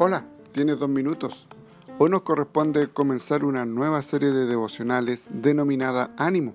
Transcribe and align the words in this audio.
Hola, 0.00 0.24
tienes 0.52 0.78
dos 0.78 0.88
minutos. 0.88 1.48
Hoy 1.98 2.08
nos 2.08 2.22
corresponde 2.22 2.86
comenzar 2.86 3.44
una 3.44 3.66
nueva 3.66 4.00
serie 4.00 4.30
de 4.30 4.46
devocionales 4.46 5.26
denominada 5.28 6.14
Ánimo. 6.16 6.52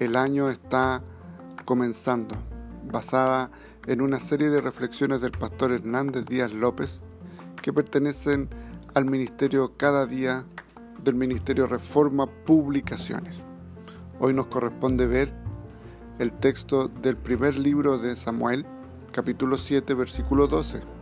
El 0.00 0.16
año 0.16 0.50
está 0.50 1.00
comenzando, 1.66 2.34
basada 2.90 3.52
en 3.86 4.00
una 4.00 4.18
serie 4.18 4.50
de 4.50 4.60
reflexiones 4.60 5.20
del 5.20 5.30
pastor 5.30 5.70
Hernández 5.70 6.26
Díaz 6.26 6.52
López 6.52 7.00
que 7.62 7.72
pertenecen 7.72 8.48
al 8.94 9.04
ministerio 9.04 9.76
Cada 9.76 10.04
Día 10.06 10.44
del 11.00 11.14
Ministerio 11.14 11.68
Reforma 11.68 12.26
Publicaciones. 12.26 13.46
Hoy 14.18 14.34
nos 14.34 14.48
corresponde 14.48 15.06
ver 15.06 15.32
el 16.18 16.32
texto 16.32 16.88
del 16.88 17.16
primer 17.16 17.56
libro 17.56 17.98
de 17.98 18.16
Samuel, 18.16 18.66
capítulo 19.12 19.58
7, 19.58 19.94
versículo 19.94 20.48
12 20.48 20.93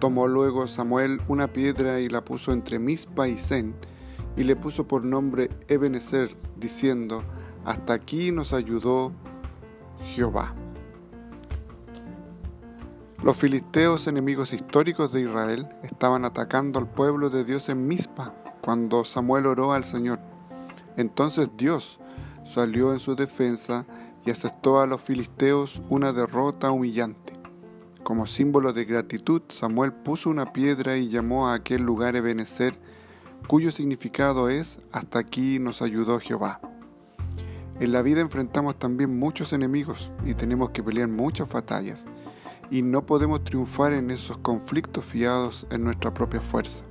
Tomó 0.00 0.26
luego 0.28 0.66
Samuel 0.66 1.20
una 1.28 1.52
piedra 1.52 2.00
y 2.00 2.08
la 2.08 2.24
puso 2.24 2.52
entre 2.52 2.78
Mispa 2.78 3.28
y 3.28 3.36
Zen, 3.36 3.74
y 4.34 4.44
le 4.44 4.56
puso 4.56 4.88
por 4.88 5.04
nombre 5.04 5.50
Ebenezer, 5.68 6.34
diciendo, 6.56 7.22
Hasta 7.66 7.92
aquí 7.92 8.32
nos 8.32 8.54
ayudó 8.54 9.12
Jehová. 10.14 10.54
Los 13.22 13.36
filisteos, 13.36 14.06
enemigos 14.06 14.54
históricos 14.54 15.12
de 15.12 15.20
Israel, 15.20 15.68
estaban 15.82 16.24
atacando 16.24 16.78
al 16.78 16.88
pueblo 16.88 17.28
de 17.28 17.44
Dios 17.44 17.68
en 17.68 17.86
Mispa 17.86 18.34
cuando 18.62 19.04
Samuel 19.04 19.44
oró 19.44 19.74
al 19.74 19.84
Señor. 19.84 20.18
Entonces 20.96 21.50
Dios 21.58 22.00
salió 22.42 22.94
en 22.94 23.00
su 23.00 23.16
defensa 23.16 23.84
y 24.24 24.30
aceptó 24.30 24.80
a 24.80 24.86
los 24.86 25.02
filisteos 25.02 25.82
una 25.90 26.14
derrota 26.14 26.70
humillante. 26.70 27.29
Como 28.10 28.26
símbolo 28.26 28.72
de 28.72 28.86
gratitud, 28.86 29.40
Samuel 29.50 29.92
puso 29.92 30.30
una 30.30 30.52
piedra 30.52 30.96
y 30.96 31.08
llamó 31.08 31.46
a 31.46 31.54
aquel 31.54 31.82
lugar 31.82 32.16
Ebenezer, 32.16 32.74
cuyo 33.46 33.70
significado 33.70 34.48
es 34.48 34.80
Hasta 34.90 35.20
aquí 35.20 35.60
nos 35.60 35.80
ayudó 35.80 36.18
Jehová. 36.18 36.60
En 37.78 37.92
la 37.92 38.02
vida 38.02 38.20
enfrentamos 38.20 38.80
también 38.80 39.16
muchos 39.16 39.52
enemigos 39.52 40.10
y 40.24 40.34
tenemos 40.34 40.70
que 40.70 40.82
pelear 40.82 41.06
muchas 41.06 41.48
batallas, 41.48 42.06
y 42.68 42.82
no 42.82 43.06
podemos 43.06 43.44
triunfar 43.44 43.92
en 43.92 44.10
esos 44.10 44.38
conflictos 44.38 45.04
fiados 45.04 45.68
en 45.70 45.84
nuestra 45.84 46.12
propia 46.12 46.40
fuerza. 46.40 46.84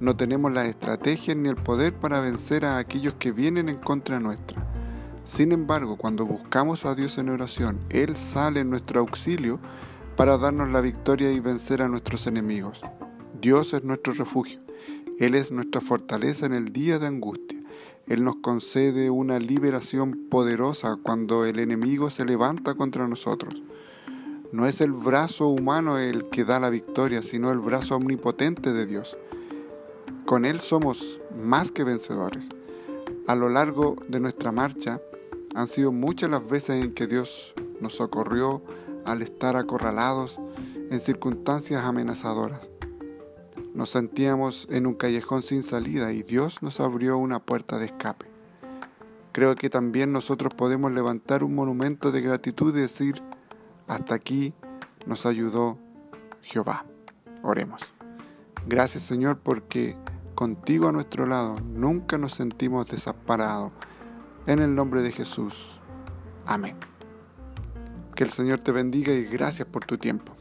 No 0.00 0.16
tenemos 0.16 0.50
la 0.50 0.64
estrategia 0.64 1.34
ni 1.34 1.50
el 1.50 1.56
poder 1.56 1.92
para 1.92 2.20
vencer 2.20 2.64
a 2.64 2.78
aquellos 2.78 3.12
que 3.16 3.32
vienen 3.32 3.68
en 3.68 3.76
contra 3.76 4.18
nuestra. 4.18 4.66
Sin 5.26 5.52
embargo, 5.52 5.98
cuando 5.98 6.24
buscamos 6.24 6.86
a 6.86 6.94
Dios 6.94 7.18
en 7.18 7.28
oración, 7.28 7.80
Él 7.90 8.16
sale 8.16 8.60
en 8.60 8.70
nuestro 8.70 9.00
auxilio 9.00 9.60
para 10.18 10.36
darnos 10.36 10.68
la 10.70 10.80
victoria 10.80 11.30
y 11.30 11.38
vencer 11.38 11.80
a 11.80 11.86
nuestros 11.86 12.26
enemigos. 12.26 12.80
Dios 13.40 13.72
es 13.72 13.84
nuestro 13.84 14.12
refugio. 14.14 14.58
Él 15.20 15.36
es 15.36 15.52
nuestra 15.52 15.80
fortaleza 15.80 16.44
en 16.44 16.54
el 16.54 16.72
día 16.72 16.98
de 16.98 17.06
angustia. 17.06 17.62
Él 18.08 18.24
nos 18.24 18.34
concede 18.42 19.10
una 19.10 19.38
liberación 19.38 20.26
poderosa 20.28 20.98
cuando 21.00 21.44
el 21.44 21.60
enemigo 21.60 22.10
se 22.10 22.24
levanta 22.24 22.74
contra 22.74 23.06
nosotros. 23.06 23.62
No 24.50 24.66
es 24.66 24.80
el 24.80 24.90
brazo 24.90 25.46
humano 25.46 25.98
el 25.98 26.28
que 26.30 26.44
da 26.44 26.58
la 26.58 26.70
victoria, 26.70 27.22
sino 27.22 27.52
el 27.52 27.60
brazo 27.60 27.94
omnipotente 27.94 28.72
de 28.72 28.86
Dios. 28.86 29.16
Con 30.26 30.44
Él 30.44 30.58
somos 30.58 31.20
más 31.40 31.70
que 31.70 31.84
vencedores. 31.84 32.48
A 33.28 33.36
lo 33.36 33.50
largo 33.50 33.94
de 34.08 34.18
nuestra 34.18 34.50
marcha 34.50 35.00
han 35.54 35.68
sido 35.68 35.92
muchas 35.92 36.28
las 36.28 36.44
veces 36.44 36.82
en 36.82 36.92
que 36.92 37.06
Dios 37.06 37.54
nos 37.80 37.94
socorrió, 37.94 38.64
al 39.08 39.22
estar 39.22 39.56
acorralados 39.56 40.38
en 40.90 41.00
circunstancias 41.00 41.84
amenazadoras. 41.84 42.68
Nos 43.74 43.90
sentíamos 43.90 44.66
en 44.70 44.86
un 44.86 44.94
callejón 44.94 45.42
sin 45.42 45.62
salida 45.62 46.12
y 46.12 46.22
Dios 46.22 46.62
nos 46.62 46.80
abrió 46.80 47.16
una 47.16 47.38
puerta 47.38 47.78
de 47.78 47.86
escape. 47.86 48.26
Creo 49.32 49.54
que 49.54 49.70
también 49.70 50.12
nosotros 50.12 50.52
podemos 50.54 50.92
levantar 50.92 51.44
un 51.44 51.54
monumento 51.54 52.10
de 52.10 52.20
gratitud 52.20 52.76
y 52.76 52.80
decir, 52.80 53.22
hasta 53.86 54.14
aquí 54.14 54.52
nos 55.06 55.26
ayudó 55.26 55.78
Jehová. 56.42 56.84
Oremos. 57.42 57.80
Gracias 58.66 59.04
Señor 59.04 59.38
porque 59.38 59.96
contigo 60.34 60.88
a 60.88 60.92
nuestro 60.92 61.26
lado 61.26 61.56
nunca 61.60 62.18
nos 62.18 62.32
sentimos 62.32 62.88
desamparados. 62.88 63.72
En 64.46 64.58
el 64.60 64.74
nombre 64.74 65.02
de 65.02 65.12
Jesús. 65.12 65.80
Amén. 66.46 66.76
Que 68.18 68.24
el 68.24 68.30
Señor 68.30 68.58
te 68.58 68.72
bendiga 68.72 69.12
y 69.12 69.26
gracias 69.26 69.68
por 69.68 69.84
tu 69.84 69.96
tiempo. 69.96 70.34